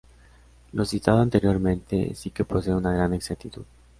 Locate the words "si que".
2.15-2.43